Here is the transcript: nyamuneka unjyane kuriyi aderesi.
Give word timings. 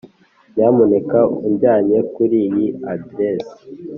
nyamuneka 0.55 1.19
unjyane 1.47 1.95
kuriyi 2.13 2.65
aderesi. 2.91 3.57